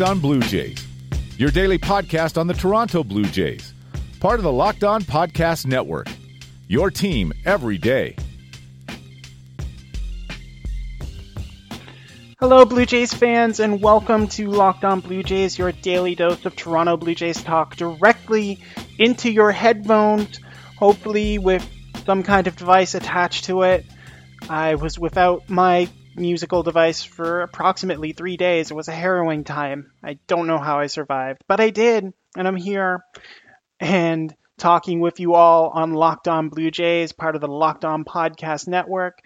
[0.00, 0.86] Locked On Blue Jays,
[1.36, 3.74] your daily podcast on the Toronto Blue Jays,
[4.18, 6.08] part of the Locked On Podcast Network.
[6.68, 8.16] Your team every day.
[12.38, 16.56] Hello, Blue Jays fans, and welcome to Locked On Blue Jays, your daily dose of
[16.56, 18.58] Toronto Blue Jays talk directly
[18.98, 20.40] into your headphones,
[20.78, 21.68] hopefully with
[22.06, 23.84] some kind of device attached to it.
[24.48, 28.70] I was without my musical device for approximately three days.
[28.70, 29.92] It was a harrowing time.
[30.04, 33.00] I don't know how I survived, but I did, and I'm here
[33.80, 38.04] and talking with you all on Locked On Blue Jays, part of the Locked On
[38.04, 39.18] Podcast Network.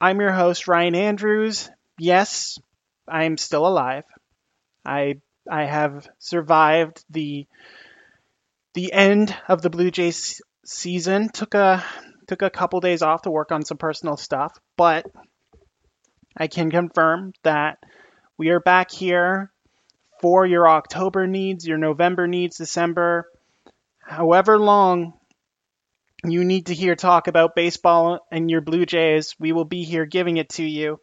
[0.00, 1.68] I'm your host, Ryan Andrews.
[1.98, 2.58] Yes,
[3.08, 4.04] I'm still alive.
[4.84, 5.16] I
[5.50, 7.46] I have survived the
[8.74, 11.28] the end of the Blue Jays season.
[11.30, 11.84] Took a
[12.28, 15.06] took a couple days off to work on some personal stuff, but
[16.36, 17.78] I can confirm that
[18.36, 19.52] we are back here
[20.20, 23.30] for your October needs, your November needs, December,
[24.00, 25.14] however long
[26.24, 30.06] you need to hear talk about baseball and your Blue Jays, we will be here
[30.06, 31.00] giving it to you.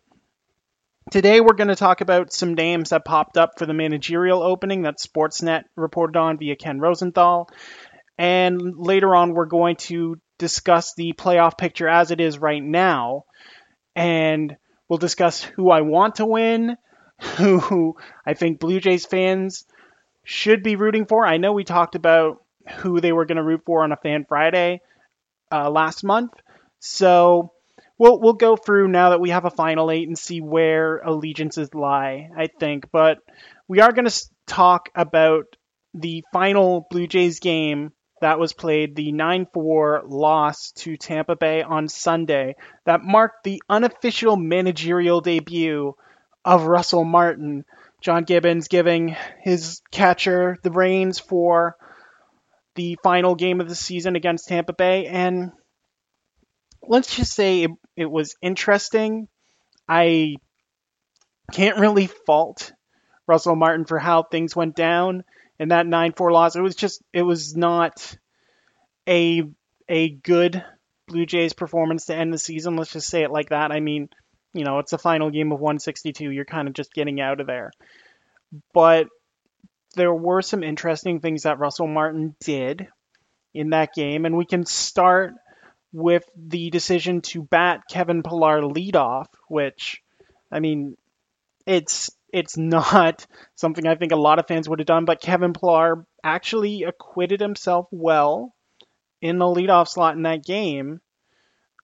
[1.11, 4.83] Today we're going to talk about some names that popped up for the managerial opening
[4.83, 7.49] that Sportsnet reported on via Ken Rosenthal.
[8.17, 13.25] And later on, we're going to discuss the playoff picture as it is right now.
[13.95, 14.55] And
[14.89, 16.77] We'll discuss who I want to win,
[17.37, 17.95] who
[18.25, 19.65] I think Blue Jays fans
[20.23, 21.25] should be rooting for.
[21.25, 22.43] I know we talked about
[22.77, 24.81] who they were going to root for on a Fan Friday
[25.51, 26.31] uh, last month,
[26.79, 27.53] so
[27.97, 31.73] we'll we'll go through now that we have a final eight and see where allegiances
[31.73, 32.29] lie.
[32.37, 33.19] I think, but
[33.67, 35.45] we are going to talk about
[35.93, 37.92] the final Blue Jays game
[38.23, 43.61] that was played the 9 4 loss to Tampa Bay on Sunday that marked the
[43.69, 45.93] unofficial managerial debut
[46.45, 47.65] of Russell Martin.
[47.99, 51.75] John Gibbons giving his catcher the reins for
[52.75, 55.07] the final game of the season against Tampa Bay.
[55.07, 55.51] And
[56.81, 59.27] let's just say it, it was interesting.
[59.89, 60.37] I
[61.51, 62.71] can't really fault
[63.27, 65.25] Russell Martin for how things went down
[65.59, 66.55] in that 9-4 loss.
[66.55, 68.17] It was just it was not
[69.07, 69.43] a
[69.87, 70.63] a good
[71.07, 72.75] Blue Jays performance to end the season.
[72.75, 73.71] Let's just say it like that.
[73.71, 74.09] I mean,
[74.53, 76.31] you know, it's the final game of 162.
[76.31, 77.71] You're kind of just getting out of there.
[78.73, 79.07] But
[79.95, 82.87] there were some interesting things that Russell Martin did
[83.53, 85.33] in that game, and we can start
[85.91, 90.01] with the decision to bat Kevin Pillar leadoff, which,
[90.51, 90.97] I mean,
[91.65, 95.53] it's it's not something I think a lot of fans would have done, but Kevin
[95.53, 98.53] Pillar actually acquitted himself well
[99.21, 100.99] in the leadoff slot in that game,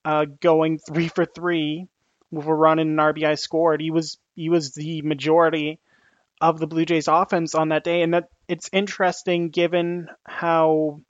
[0.03, 1.87] uh, going three for three
[2.31, 3.79] with a run and an RBI scored.
[3.79, 5.79] He was he was the majority
[6.41, 11.01] of the Blue Jays offense on that day, and that it's interesting given how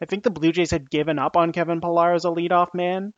[0.00, 3.12] I think the Blue Jays had given up on Kevin Pillar as a leadoff man,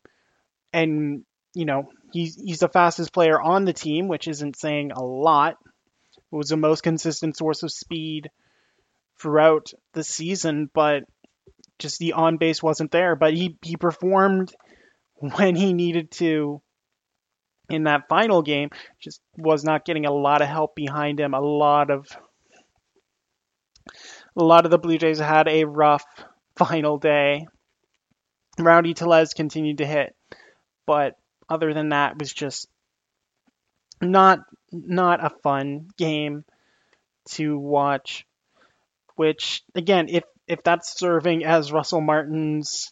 [0.71, 5.03] and you know he's he's the fastest player on the team, which isn't saying a
[5.03, 5.57] lot.
[6.15, 8.29] It was the most consistent source of speed
[9.19, 11.03] throughout the season, but
[11.77, 13.15] just the on base wasn't there.
[13.15, 14.53] But he he performed
[15.15, 16.61] when he needed to
[17.69, 18.69] in that final game.
[18.99, 21.33] Just was not getting a lot of help behind him.
[21.33, 22.07] A lot of
[24.37, 26.05] a lot of the Blue Jays had a rough
[26.55, 27.45] final day.
[28.57, 30.15] Rowdy Tellez continued to hit,
[30.85, 31.17] but
[31.49, 32.67] other than that was just
[34.01, 34.39] not
[34.71, 36.43] not a fun game
[37.31, 38.25] to watch.
[39.15, 42.91] Which again, if if that's serving as Russell Martin's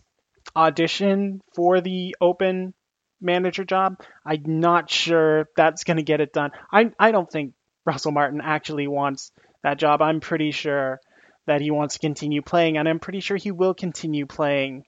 [0.55, 2.73] audition for the open
[3.21, 6.51] manager job, I'm not sure that's going to get it done.
[6.71, 7.53] I I don't think
[7.85, 9.31] Russell Martin actually wants
[9.63, 10.01] that job.
[10.01, 10.99] I'm pretty sure
[11.45, 14.85] that he wants to continue playing, and I'm pretty sure he will continue playing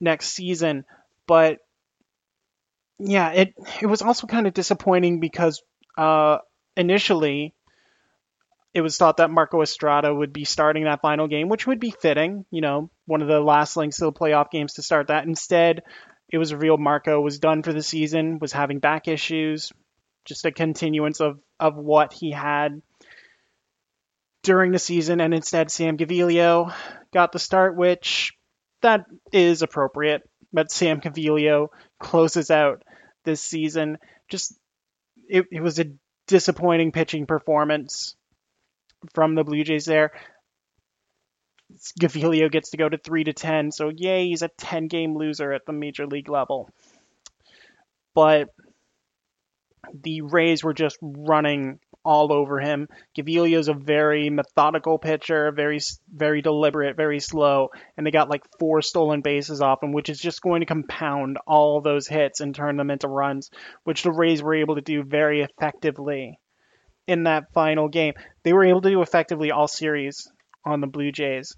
[0.00, 0.84] next season.
[1.26, 1.58] But
[2.98, 5.62] yeah, it it was also kind of disappointing because
[5.98, 6.38] uh,
[6.76, 7.54] initially
[8.74, 11.90] it was thought that Marco Estrada would be starting that final game, which would be
[11.90, 15.24] fitting, you know, one of the last links to the playoff games to start that.
[15.24, 15.82] Instead,
[16.28, 19.72] it was revealed Marco was done for the season, was having back issues,
[20.26, 22.82] just a continuance of, of what he had
[24.42, 26.74] during the season, and instead Sam Gaviglio
[27.14, 28.34] got the start, which
[28.82, 30.22] that is appropriate.
[30.56, 31.68] But Sam Gaviglio
[32.00, 32.82] closes out
[33.24, 33.98] this season.
[34.30, 34.58] Just
[35.28, 35.92] it, it was a
[36.28, 38.16] disappointing pitching performance
[39.12, 40.12] from the Blue Jays there.
[42.00, 45.52] Gaviglio gets to go to three to ten, so yay, he's a ten game loser
[45.52, 46.70] at the major league level.
[48.14, 48.48] But
[49.92, 52.88] the Rays were just running all over him.
[53.18, 58.80] Gaviglio's a very methodical pitcher, very very deliberate, very slow, and they got like four
[58.80, 62.76] stolen bases off him, which is just going to compound all those hits and turn
[62.76, 63.50] them into runs,
[63.84, 66.38] which the Rays were able to do very effectively
[67.08, 68.14] in that final game.
[68.44, 70.30] They were able to do effectively all series
[70.64, 71.56] on the Blue Jays,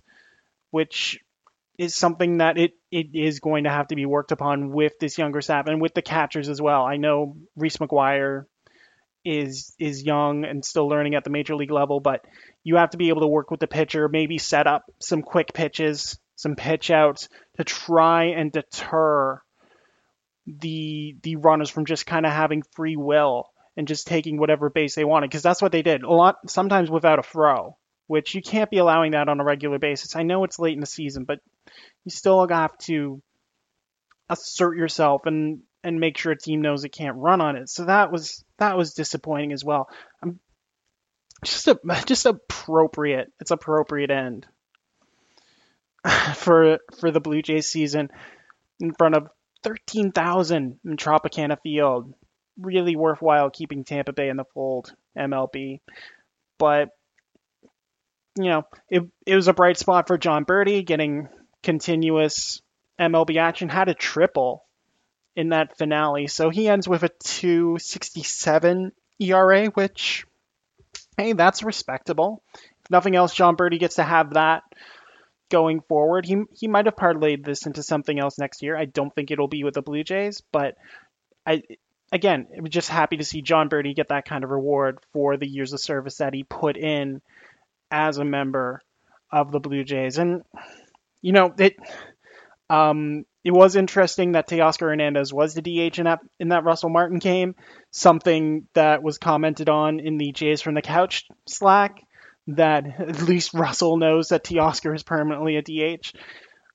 [0.71, 1.19] which
[1.79, 5.17] is something that it, it is going to have to be worked upon with this
[5.17, 6.85] younger staff and with the catchers as well.
[6.85, 8.45] I know Reese McGuire
[9.29, 12.25] is is young and still learning at the major league level, but
[12.65, 15.53] you have to be able to work with the pitcher, maybe set up some quick
[15.53, 19.41] pitches, some pitch outs to try and deter
[20.47, 24.95] the the runners from just kind of having free will and just taking whatever base
[24.95, 27.77] they wanted because that's what they did a lot sometimes without a throw
[28.09, 30.17] which you can't be allowing that on a regular basis.
[30.17, 31.41] I know it's late in the season, but
[32.05, 33.23] you still have to
[34.29, 37.69] assert yourself and and make sure a team knows it can't run on it.
[37.69, 39.89] So that was that was disappointing as well.
[40.23, 40.41] I'm
[41.45, 43.33] just a just appropriate.
[43.41, 44.47] It's appropriate end
[46.35, 48.11] for for the Blue Jays season
[48.81, 49.29] in front of
[49.65, 52.15] 13,000 in Tropicana Field.
[52.61, 55.81] Really worthwhile keeping Tampa Bay in the fold, MLB.
[56.59, 56.91] But
[58.37, 61.29] you know, it it was a bright spot for Jon Berti getting
[61.63, 62.63] continuous
[63.01, 63.69] MLB action.
[63.69, 64.65] Had a triple
[65.39, 68.91] in that finale, so he ends with a 2.67
[69.21, 70.27] ERA, which
[71.17, 72.43] hey, that's respectable.
[72.55, 74.65] If nothing else, John Berti gets to have that
[75.49, 76.27] going forward.
[76.27, 78.77] He he might have parlayed this into something else next year.
[78.77, 80.75] I don't think it'll be with the Blue Jays, but
[81.47, 81.63] I
[82.11, 85.47] again, I'm just happy to see John Berti get that kind of reward for the
[85.47, 87.23] years of service that he put in
[87.93, 88.83] as a member
[89.31, 90.19] of the Blue Jays.
[90.19, 90.43] And
[91.23, 91.77] you know, it
[92.69, 96.91] um, it was interesting that Teoscar Hernandez was the DH in that in that Russell
[96.91, 97.55] Martin game.
[97.91, 102.03] Something that was commented on in the Jays from the Couch Slack
[102.49, 106.13] that at least Russell knows that Teoscar is permanently a DH.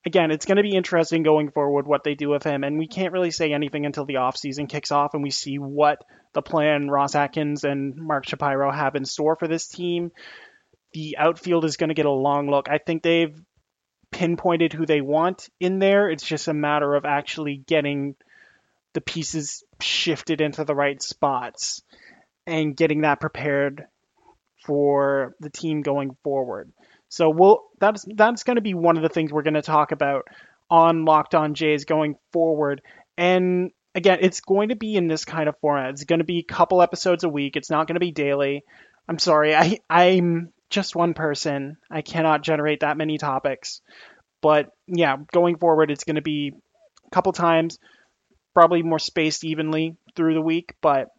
[0.03, 2.87] Again, it's going to be interesting going forward what they do with him, and we
[2.87, 5.99] can't really say anything until the offseason kicks off and we see what
[6.33, 10.09] the plan Ross Atkins and Mark Shapiro have in store for this team
[10.93, 12.69] the outfield is going to get a long look.
[12.69, 13.35] I think they've
[14.13, 16.10] pinpointed who they want in there.
[16.10, 18.15] It's just a matter of actually getting
[18.94, 21.81] the pieces shifted into the right spots
[22.45, 23.86] and getting that prepared
[24.65, 26.71] for the team going forward.
[27.10, 29.92] So we'll that's that's going to be one of the things we're going to talk
[29.92, 30.27] about
[30.69, 32.81] on Locked On Jays going forward.
[33.18, 35.92] And again, it's going to be in this kind of format.
[35.92, 37.56] It's going to be a couple episodes a week.
[37.56, 38.63] It's not going to be daily.
[39.07, 39.56] I'm sorry.
[39.56, 41.77] I I'm just one person.
[41.89, 43.81] I cannot generate that many topics.
[44.41, 46.51] But yeah, going forward, it's going to be
[47.05, 47.77] a couple times,
[48.53, 50.73] probably more spaced evenly through the week.
[50.81, 51.09] But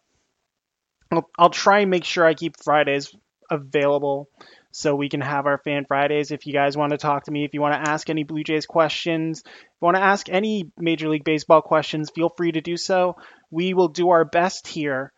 [1.11, 3.15] I'll, I'll try and make sure I keep Fridays
[3.49, 4.29] available
[4.71, 6.31] so we can have our fan Fridays.
[6.31, 8.43] If you guys want to talk to me, if you want to ask any Blue
[8.43, 12.61] Jays questions, if you want to ask any Major League Baseball questions, feel free to
[12.61, 13.15] do so.
[13.49, 15.13] We will do our best here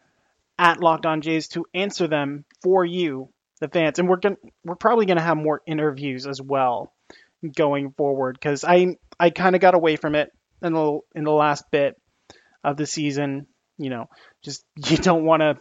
[0.60, 3.29] at Locked On Jays to answer them for you
[3.60, 6.94] the fans, and we're going we're probably gonna have more interviews as well
[7.56, 11.32] going forward because I I kind of got away from it in the in the
[11.32, 11.96] last bit
[12.64, 13.48] of the season.
[13.78, 14.06] You know,
[14.44, 15.58] just you don't want to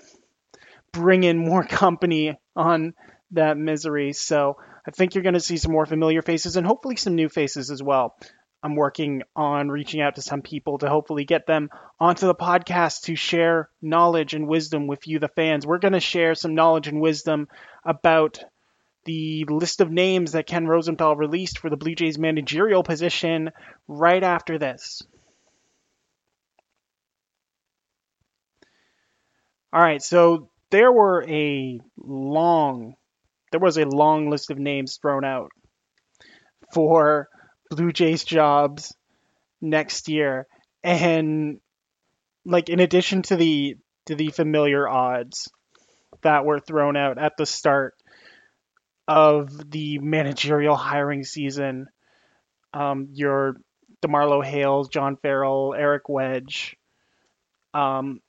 [0.93, 2.95] bring in more company on
[3.33, 4.13] that misery.
[4.13, 7.29] So I think you're going to see some more familiar faces and hopefully some new
[7.29, 8.17] faces as well.
[8.67, 11.71] I'm working on reaching out to some people to hopefully get them
[12.01, 15.65] onto the podcast to share knowledge and wisdom with you, the fans.
[15.65, 17.47] We're going to share some knowledge and wisdom
[17.85, 18.43] about
[19.05, 23.53] the list of names that Ken Rosenthal released for the Blue Jays managerial position
[23.87, 25.01] right after this.
[29.73, 32.97] All right, so there were a long
[33.53, 35.53] there was a long list of names thrown out
[36.75, 37.29] for
[37.71, 38.95] Blue Jays jobs
[39.61, 40.47] next year.
[40.83, 41.61] And
[42.45, 45.49] like in addition to the to the familiar odds
[46.23, 47.95] that were thrown out at the start
[49.09, 51.87] of the managerial hiring season,
[52.73, 53.57] um, your
[54.05, 56.77] DeMarlo Hales, John Farrell, Eric Wedge,
[57.75, 58.21] um,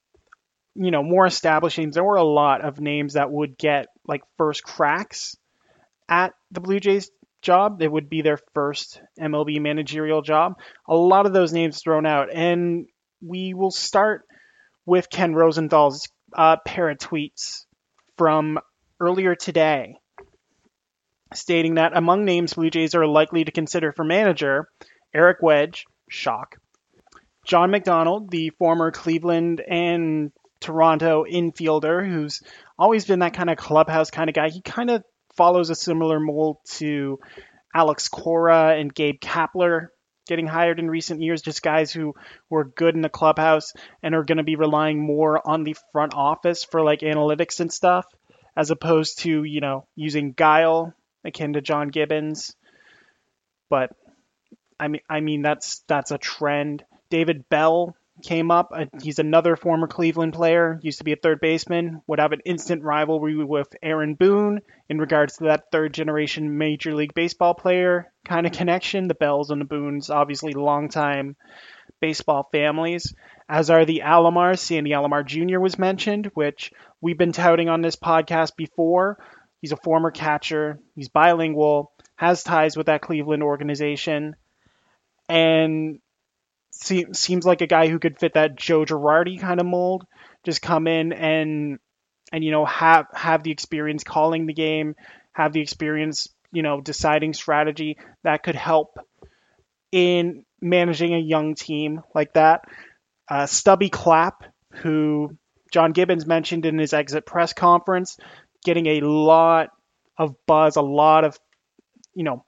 [0.75, 1.91] you know, more establishing.
[1.91, 5.36] There were a lot of names that would get like first cracks
[6.10, 7.10] at the Blue Jays
[7.41, 7.82] job.
[7.82, 10.53] It would be their first MLB managerial job.
[10.88, 12.88] A lot of those names thrown out, and
[13.22, 14.25] we will start
[14.86, 17.65] with Ken Rosenthal's uh, pair of tweets
[18.17, 18.60] from
[19.00, 19.96] earlier today,
[21.34, 24.67] stating that among names Blue Jays are likely to consider for manager,
[25.13, 26.58] Eric Wedge, shock.
[27.46, 32.41] John McDonald, the former Cleveland and Toronto infielder who's
[32.77, 34.50] always been that kind of clubhouse kind of guy.
[34.50, 35.03] He kind of
[35.38, 37.20] follows a similar mold to
[37.74, 39.88] Alex Cora and Gabe Kapler
[40.27, 42.13] getting hired in recent years, just guys who
[42.50, 46.13] were good in the clubhouse and are going to be relying more on the front
[46.13, 48.06] office for like analytics and stuff,
[48.56, 52.56] as opposed to, you know, using guile akin to John Gibbons.
[53.70, 53.91] But
[54.79, 56.84] I mean, I mean that's that's a trend.
[57.10, 58.72] David Bell came up.
[58.74, 62.42] Uh, he's another former Cleveland player, used to be a third baseman, would have an
[62.46, 68.12] instant rivalry with Aaron Boone in regards to that third generation Major League Baseball player
[68.26, 69.08] kind of connection.
[69.08, 71.36] The Bells and the Boones, obviously longtime
[72.00, 73.14] baseball families,
[73.50, 74.60] as are the Alomars.
[74.60, 75.60] Sandy Alomar Jr.
[75.60, 76.72] was mentioned, which
[77.02, 79.18] we've been touting on this podcast before.
[79.62, 84.36] He's a former catcher, he's bilingual, has ties with that Cleveland organization.
[85.30, 86.00] And
[86.72, 90.06] seems like a guy who could fit that Joe Girardi kind of mold.
[90.44, 91.80] Just come in and
[92.32, 94.96] and you know have have the experience calling the game,
[95.34, 98.98] have the experience you know deciding strategy that could help
[99.92, 102.62] in managing a young team like that.
[103.30, 104.44] Uh, Stubby Clapp,
[104.76, 105.38] who
[105.72, 108.18] John Gibbons mentioned in his exit press conference,
[108.64, 109.70] getting a lot
[110.18, 111.38] of buzz, a lot of
[112.14, 112.46] you know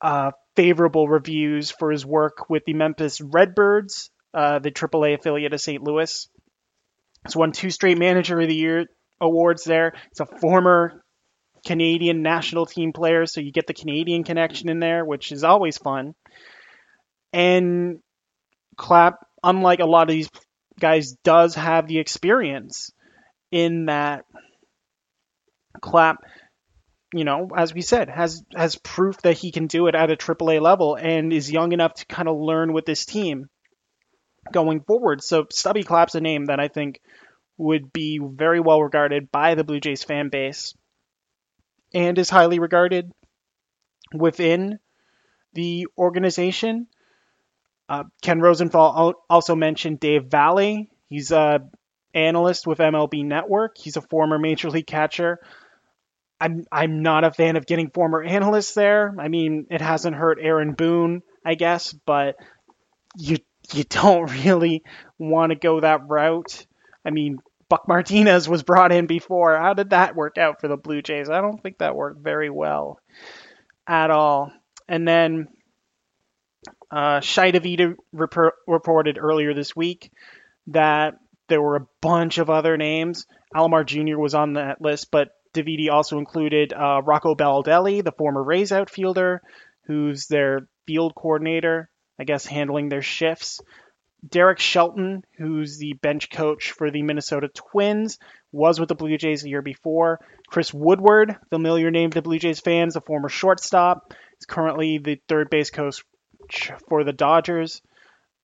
[0.00, 5.60] uh, favorable reviews for his work with the Memphis Redbirds, uh, the AAA affiliate of
[5.60, 5.82] St.
[5.82, 6.28] Louis.
[7.24, 8.86] He's won two straight Manager of the Year
[9.20, 9.92] awards there.
[10.10, 11.02] He's a former
[11.66, 15.76] Canadian national team player, so you get the Canadian connection in there, which is always
[15.78, 16.14] fun.
[17.32, 17.98] And
[18.76, 20.30] Clapp, unlike a lot of these
[20.78, 22.90] guys, does have the experience
[23.50, 24.24] in that
[25.80, 26.18] Clapp
[27.12, 30.16] you know, as we said, has has proof that he can do it at a
[30.16, 33.48] AAA level and is young enough to kind of learn with this team
[34.52, 35.22] going forward.
[35.22, 37.00] So Stubby Clapp's a name that I think
[37.58, 40.74] would be very well regarded by the Blue Jays fan base
[41.94, 43.10] and is highly regarded
[44.12, 44.78] within
[45.54, 46.86] the organization.
[47.88, 50.86] Uh, Ken Rosenthal also mentioned Dave Valle.
[51.08, 51.60] He's a
[52.12, 53.78] analyst with MLB Network.
[53.78, 55.38] He's a former major league catcher.
[56.40, 59.14] I'm I'm not a fan of getting former analysts there.
[59.18, 62.36] I mean, it hasn't hurt Aaron Boone, I guess, but
[63.16, 63.38] you
[63.72, 64.82] you don't really
[65.18, 66.66] want to go that route.
[67.04, 67.38] I mean,
[67.68, 69.56] Buck Martinez was brought in before.
[69.56, 71.30] How did that work out for the Blue Jays?
[71.30, 73.00] I don't think that worked very well
[73.86, 74.52] at all.
[74.88, 75.48] And then
[76.90, 80.12] uh, Shi Davidi rep- reported earlier this week
[80.68, 83.26] that there were a bunch of other names.
[83.54, 84.18] Alomar Jr.
[84.18, 89.42] was on that list, but Davidi also included uh, Rocco Baldelli, the former Rays outfielder,
[89.86, 93.60] who's their field coordinator, I guess handling their shifts.
[94.26, 98.18] Derek Shelton, who's the bench coach for the Minnesota Twins,
[98.50, 100.20] was with the Blue Jays the year before.
[100.48, 105.50] Chris Woodward, familiar name to Blue Jays fans, a former shortstop, is currently the third
[105.50, 106.02] base coach
[106.88, 107.82] for the Dodgers.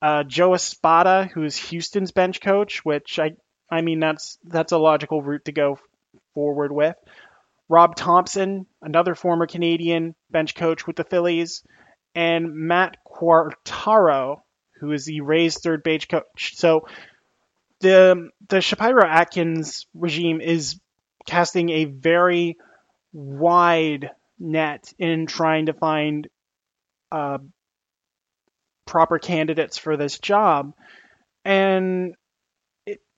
[0.00, 3.33] Uh, Joe Espada, who's Houston's bench coach, which I
[3.71, 5.78] I mean that's that's a logical route to go
[6.35, 6.97] forward with.
[7.69, 11.62] Rob Thompson, another former Canadian bench coach with the Phillies,
[12.15, 14.43] and Matt Quatraro,
[14.81, 16.53] who is the Rays third base coach.
[16.57, 16.87] So
[17.81, 20.79] the the Shapiro Atkins regime is
[21.27, 22.57] casting a very
[23.12, 26.29] wide net in trying to find
[27.11, 27.39] uh,
[28.87, 30.73] proper candidates for this job.
[31.45, 32.15] And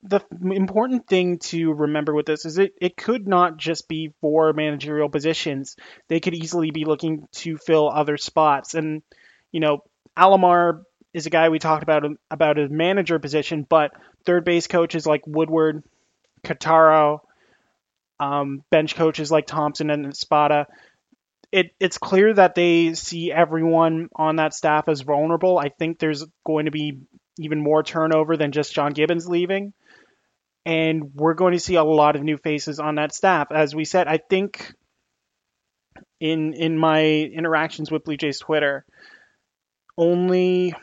[0.05, 4.53] the important thing to remember with this is it, it could not just be for
[4.53, 5.77] managerial positions.
[6.09, 8.75] They could easily be looking to fill other spots.
[8.75, 9.03] And,
[9.51, 9.83] you know,
[10.15, 10.83] Alomar
[11.15, 13.93] is a guy we talked about about his manager position, but
[14.27, 15.83] third base coaches like Woodward,
[16.45, 17.21] Quatraro,
[18.21, 20.67] um, bench coaches like Thompson and Spada,
[21.51, 25.57] it, it's clear that they see everyone on that staff as vulnerable.
[25.57, 26.99] I think there's going to be
[27.39, 29.73] even more turnover than just John Gibbons leaving
[30.67, 33.49] and we're going to see a lot of new faces on that staff.
[33.51, 34.73] As we said, I think
[36.21, 38.85] in in my interactions with Blue Jays Twitter,
[39.97, 40.75] only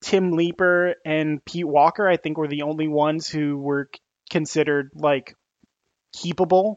[0.00, 3.88] Tim Leiper and Pete Walker, I think, were the only ones who were
[4.30, 5.34] considered like
[6.16, 6.76] keepable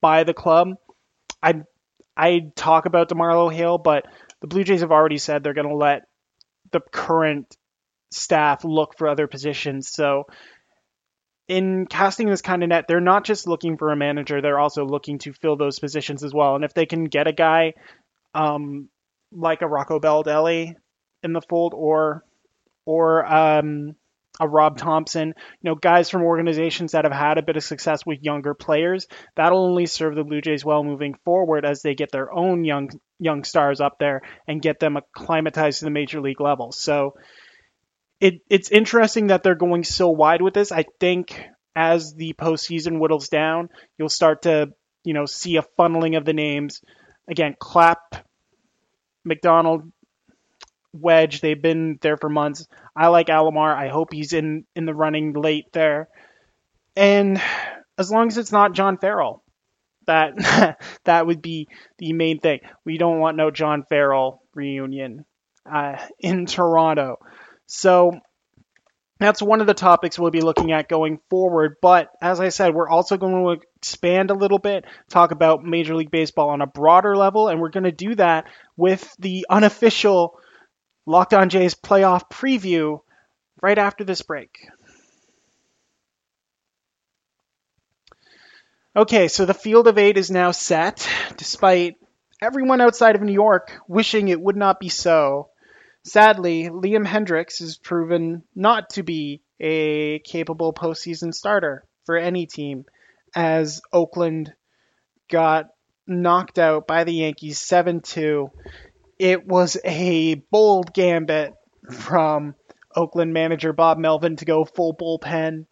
[0.00, 0.68] by the club.
[1.42, 1.62] I
[2.16, 4.06] I talk about DeMarlo Hale, but
[4.40, 6.02] the Blue Jays have already said they're going to let
[6.70, 7.56] the current
[8.10, 9.90] staff look for other positions.
[9.90, 10.24] So
[11.48, 14.84] in casting this kind of net, they're not just looking for a manager; they're also
[14.84, 16.54] looking to fill those positions as well.
[16.54, 17.74] And if they can get a guy
[18.34, 18.88] um,
[19.32, 20.74] like a Rocco Baldelli
[21.22, 22.24] in the fold, or
[22.86, 23.94] or um,
[24.40, 28.04] a Rob Thompson, you know, guys from organizations that have had a bit of success
[28.04, 29.06] with younger players.
[29.36, 32.90] That'll only serve the Blue Jays well moving forward as they get their own young
[33.18, 36.72] young stars up there and get them acclimatized to the major league level.
[36.72, 37.14] So
[38.20, 40.72] it, it's interesting that they're going so wide with this.
[40.72, 41.44] I think
[41.76, 43.68] as the postseason whittles down,
[43.98, 46.80] you'll start to, you know, see a funneling of the names.
[47.28, 48.26] Again, Clapp,
[49.24, 49.90] McDonald,
[50.92, 52.66] Wedge, they've been there for months.
[52.94, 53.74] I like Alomar.
[53.74, 56.08] I hope he's in, in the running late there.
[56.96, 57.42] And
[57.98, 59.42] as long as it's not John Farrell,
[60.06, 61.68] that that would be
[61.98, 62.60] the main thing.
[62.84, 65.24] We don't want no John Farrell reunion
[65.70, 67.18] uh, in Toronto.
[67.66, 68.20] So
[69.20, 71.76] that's one of the topics we'll be looking at going forward.
[71.80, 75.94] But as I said, we're also going to expand a little bit, talk about Major
[75.94, 80.38] League Baseball on a broader level, and we're going to do that with the unofficial
[81.06, 83.00] Locked On Jays playoff preview
[83.62, 84.68] right after this break.
[88.96, 91.96] Okay, so the field of eight is now set, despite
[92.40, 95.50] everyone outside of New York wishing it would not be so.
[96.04, 102.84] Sadly, Liam Hendriks has proven not to be a capable postseason starter for any team,
[103.34, 104.52] as Oakland
[105.30, 105.68] got
[106.06, 108.50] knocked out by the Yankees 7 2.
[109.18, 111.54] It was a bold gambit
[111.90, 112.54] from
[112.94, 115.64] Oakland manager Bob Melvin to go full bullpen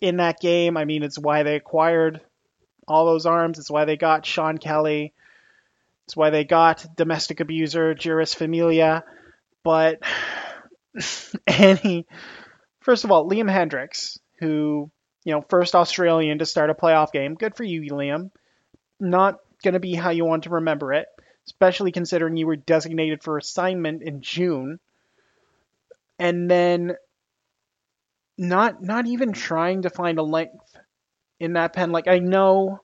[0.00, 0.76] in that game.
[0.76, 2.20] I mean, it's why they acquired
[2.86, 3.58] all those arms.
[3.58, 5.14] It's why they got Shawn Kelley,
[6.06, 9.04] It's why they got domestic abuser Jeurys Familia.
[9.62, 10.00] But
[11.46, 12.06] any,
[12.80, 14.90] first of all, Liam Hendriks, who
[15.24, 17.34] you know, first Australian to start a playoff game.
[17.34, 18.30] Good for you, Liam.
[18.98, 21.06] Not going to be how you want to remember it,
[21.46, 24.80] especially considering you were designated for assignment in June.
[26.18, 26.96] And then
[28.38, 30.76] not not even trying to find a length
[31.38, 31.92] in that pen.
[31.92, 32.80] Like I know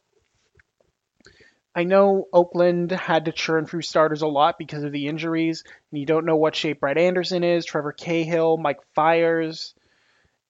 [1.77, 6.01] I know Oakland had to churn through starters a lot because of the injuries, and
[6.01, 9.75] you don't know what shape Brett Anderson is, Trevor Cahill, Mike Fiers,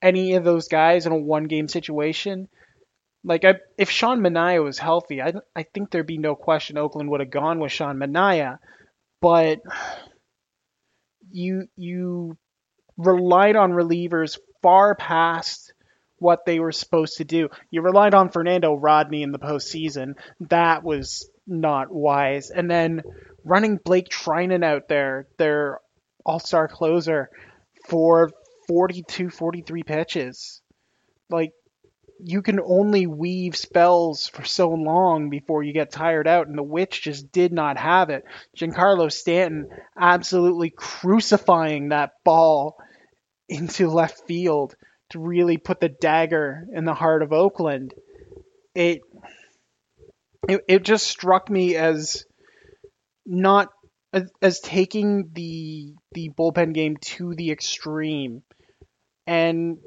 [0.01, 2.49] any of those guys in a one game situation.
[3.25, 7.11] Like I, if Sean Manaea was healthy, I, I think there'd be no question Oakland
[7.11, 8.61] would have gone with Sean Manaea,
[9.21, 9.59] but
[11.33, 12.39] you you
[12.97, 15.65] relied on relievers far past
[16.18, 17.48] what they were supposed to do.
[17.70, 20.14] You relied on Fernando Rodney in the postseason.
[20.48, 22.50] That was not wise.
[22.50, 23.02] And then
[23.44, 25.81] running Blake Treinen out there, their
[26.24, 27.31] all star closer,
[27.88, 28.31] for
[28.68, 30.61] 42, 43 pitches.
[31.31, 31.52] Like,
[32.18, 36.62] you can only weave spells for so long before you get tired out, and the
[36.62, 38.24] witch just did not have it.
[38.57, 42.79] Giancarlo Stanton absolutely crucifying that ball
[43.48, 44.74] into left field
[45.11, 47.95] to really put the dagger in the heart of Oakland.
[48.75, 49.01] It
[50.49, 52.25] it, it just struck me as
[53.25, 53.69] not
[54.12, 58.42] as, as taking the the bullpen game to the extreme,
[59.27, 59.79] and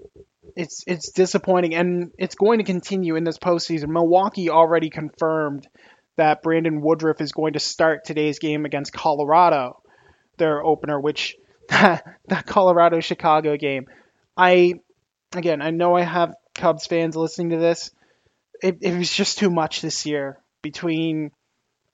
[0.56, 3.90] it's it's disappointing, and it's going to continue in this postseason.
[3.90, 5.68] Milwaukee already confirmed
[6.18, 9.82] that Brandon Woodruff is going to start today's game against Colorado,
[10.38, 11.38] their opener, which
[11.70, 13.88] that Colorado Chicago game.
[14.36, 14.76] I
[15.34, 17.92] again, I know I have Cubs fans listening to this.
[18.62, 21.32] It, it was just too much this year between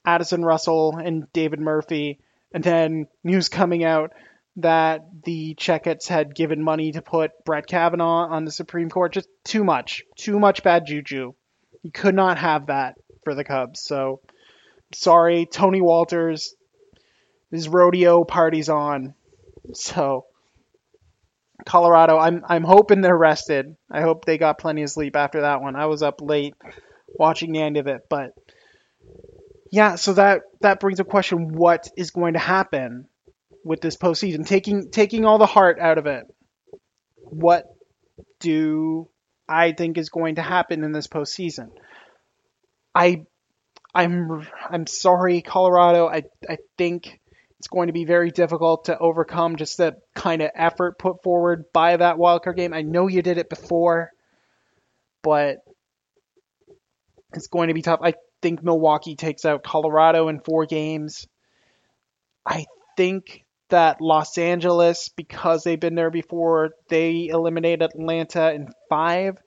[0.05, 2.19] Addison Russell and David Murphy,
[2.53, 4.11] and then news coming out
[4.57, 9.13] that the Ricketts had given money to put Brett Kavanaugh on the Supreme Court.
[9.13, 10.03] Just too much.
[10.15, 11.33] Too much bad juju.
[11.83, 13.81] You could not have that for the Cubs.
[13.81, 14.21] So
[14.93, 16.53] sorry, Tony Wolters.
[17.51, 19.13] His rodeo party's on.
[19.73, 20.25] So
[21.65, 23.75] Colorado, I'm I'm hoping they're rested.
[23.91, 25.75] I hope they got plenty of sleep after that one.
[25.75, 26.53] I was up late
[27.17, 28.31] watching the end of it, but
[29.71, 33.07] yeah, so that that brings a question: What is going to happen
[33.63, 34.45] with this postseason?
[34.45, 36.25] Taking taking all the heart out of it,
[37.23, 37.65] what
[38.39, 39.09] do
[39.47, 41.69] I think is going to happen in this postseason?
[42.93, 43.23] I
[43.93, 46.07] I'm I'm sorry, Colorado.
[46.07, 47.19] I I think
[47.65, 51.65] it's going to be very difficult to overcome just the kind of effort put forward
[51.73, 52.75] by that wildcard game.
[52.75, 54.11] I know you did it before,
[55.23, 55.57] but
[57.33, 58.01] it's going to be tough.
[58.03, 61.25] I think Milwaukee takes out Colorado in four games.
[62.45, 62.65] I
[62.97, 69.39] think that Los Angeles, because they've been there before, they eliminate Atlanta in five.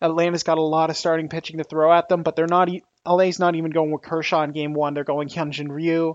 [0.00, 2.70] Atlanta's got a lot of starting pitching to throw at them, but they're not.
[3.06, 4.94] LA's not even going with Kershaw in game one.
[4.94, 6.14] They're going Hyunjin Ryu,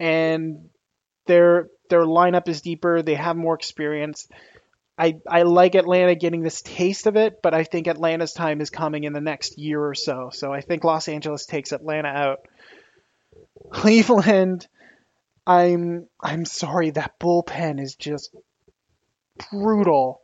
[0.00, 0.67] and
[1.28, 3.02] their their lineup is deeper.
[3.02, 4.26] They have more experience.
[4.98, 8.68] I, I like Atlanta getting this taste of it, but I think Atlanta's time is
[8.68, 10.30] coming in the next year or so.
[10.32, 12.38] So I think Los Angeles takes Atlanta out.
[13.70, 14.66] Cleveland,
[15.46, 18.34] I'm I'm sorry that bullpen is just
[19.50, 20.20] brutal.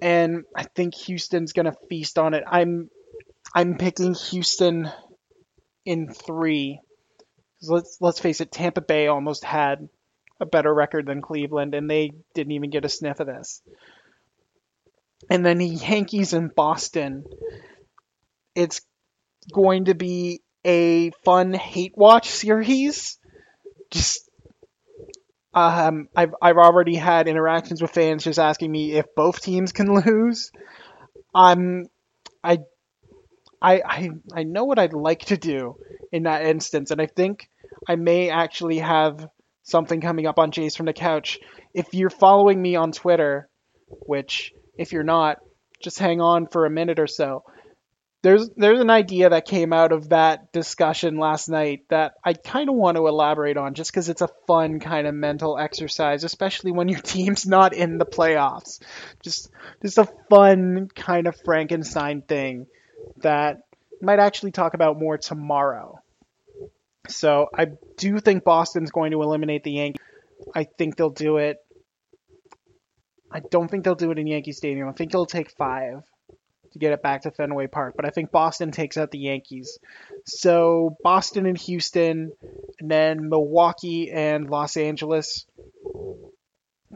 [0.00, 2.44] And I think Houston's going to feast on it.
[2.46, 2.88] I'm
[3.54, 4.90] I'm picking Houston
[5.84, 6.80] in 3.
[7.62, 9.88] Let's let's face it, Tampa Bay almost had
[10.40, 13.62] a better record than Cleveland, and they didn't even get a sniff of this.
[15.28, 17.24] And then the Yankees and Boston.
[18.54, 18.80] It's
[19.52, 23.18] going to be a fun hate watch series.
[23.90, 24.28] Just
[25.52, 29.94] um, I've I've already had interactions with fans just asking me if both teams can
[30.06, 30.50] lose.
[31.34, 31.86] I'm
[32.42, 32.60] I
[33.60, 35.76] I I I know what I'd like to do
[36.12, 37.48] in that instance, and I think
[37.88, 39.28] I may actually have
[39.62, 41.38] something coming up on Jays from the Couch.
[41.74, 43.48] If you're following me on Twitter,
[43.88, 45.38] which if you're not,
[45.82, 47.44] just hang on for a minute or so.
[48.22, 52.68] There's there's an idea that came out of that discussion last night that I kind
[52.68, 56.72] of want to elaborate on just because it's a fun kind of mental exercise, especially
[56.72, 58.82] when your team's not in the playoffs.
[59.22, 62.66] Just just a fun kind of Frankenstein thing
[63.22, 63.62] that
[64.02, 65.99] might actually talk about more tomorrow.
[67.08, 70.02] So I do think Boston's going to eliminate the Yankees.
[70.54, 71.58] I think they'll do it.
[73.32, 74.88] I don't think they'll do it in Yankee Stadium.
[74.88, 76.02] I think it'll take five
[76.72, 79.78] to get it back to Fenway Park, but I think Boston takes out the Yankees.
[80.26, 82.32] So Boston and Houston,
[82.78, 85.46] and then Milwaukee and Los Angeles.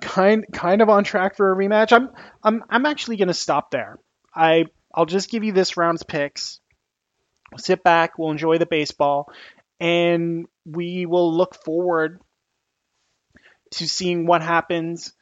[0.01, 1.93] Kind kind of on track for a rematch.
[1.93, 2.11] I'm
[2.43, 3.99] I'm I'm actually gonna stop there.
[4.35, 6.61] I I'll just give you this round's picks.
[7.59, 9.29] sit back, we'll enjoy the baseball,
[9.85, 12.19] and we will look forward
[13.73, 15.13] to seeing what happens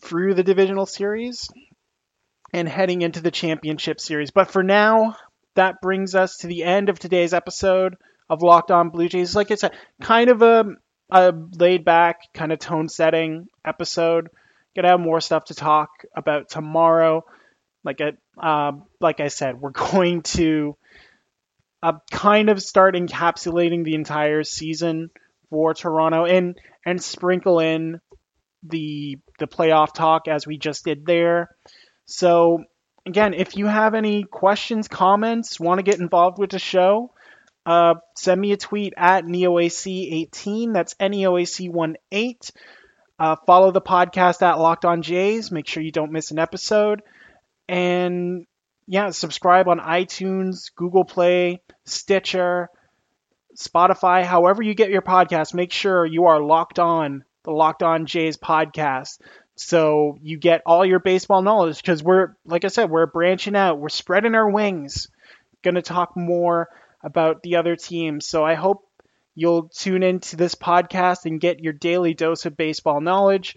[0.00, 1.48] through the divisional series
[2.52, 4.30] and heading into the championship series.
[4.30, 5.16] But for now,
[5.56, 7.96] that brings us to the end of today's episode
[8.30, 9.34] of Locked On Blue Jays.
[9.34, 10.66] Like I said, kind of a,
[11.10, 14.28] a laid back, kind of tone setting episode.
[14.76, 17.24] Gonna have more stuff to talk about tomorrow.
[17.82, 18.00] Like
[18.40, 20.76] uh, like I said, we're going to
[21.82, 25.10] uh, kind of start encapsulating the entire season
[25.50, 28.00] for Toronto and and sprinkle in
[28.62, 31.48] the the playoff talk as we just did there.
[32.06, 32.64] So
[33.06, 37.12] again, if you have any questions, comments, want to get involved with the show,
[37.66, 40.72] uh, send me a tweet at neoac18.
[40.72, 42.50] That's neoac18.
[43.18, 45.52] Uh, follow the podcast at Locked On Jays.
[45.52, 47.02] Make sure you don't miss an episode.
[47.68, 48.46] And
[48.86, 52.68] yeah, subscribe on iTunes, Google Play, Stitcher,
[53.56, 55.54] Spotify, however you get your podcast.
[55.54, 59.20] Make sure you are locked on the Locked On Jays podcast.
[59.56, 63.78] So you get all your baseball knowledge because we're, like I said, we're branching out,
[63.78, 65.08] we're spreading our wings.
[65.62, 66.68] Going to talk more
[67.04, 68.26] about the other teams.
[68.26, 68.88] So I hope
[69.34, 73.56] you'll tune into this podcast and get your daily dose of baseball knowledge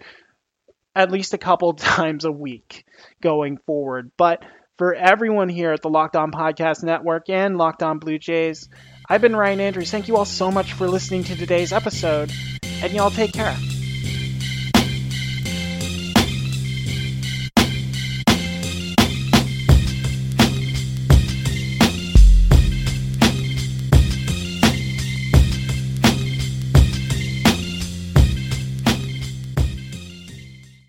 [0.94, 2.84] at least a couple times a week
[3.20, 4.10] going forward.
[4.16, 4.42] But
[4.78, 8.68] for everyone here at the Locked On Podcast Network and Locked On Blue Jays,
[9.08, 9.90] I've been Ryan Andrews.
[9.90, 12.32] Thank you all so much for listening to today's episode,
[12.82, 13.56] and y'all take care.